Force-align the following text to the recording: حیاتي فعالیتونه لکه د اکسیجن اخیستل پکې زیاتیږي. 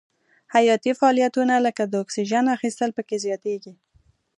حیاتي 0.55 0.91
فعالیتونه 0.99 1.53
لکه 1.65 1.83
د 1.87 1.93
اکسیجن 2.03 2.45
اخیستل 2.57 2.89
پکې 2.97 3.17
زیاتیږي. 3.25 3.73